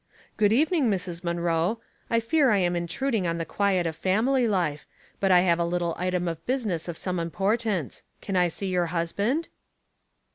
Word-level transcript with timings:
"Good 0.37 0.51
evening, 0.51 0.89
Mrs. 0.89 1.23
Munroe. 1.23 1.79
I 2.09 2.19
fear 2.19 2.49
I 2.49 2.57
am 2.57 2.75
intruding 2.75 3.27
on 3.27 3.37
the 3.37 3.45
quiet 3.45 3.85
of 3.85 3.95
family 3.95 4.47
life; 4.47 4.87
but 5.19 5.29
I 5.29 5.41
have 5.41 5.59
a 5.59 5.63
little 5.63 5.93
item 5.95 6.27
of 6.27 6.43
business 6.47 6.87
of 6.87 6.97
some 6.97 7.19
importance. 7.19 8.01
Can 8.19 8.35
I 8.35 8.47
see 8.47 8.65
your 8.65 8.87
husband 8.87 9.49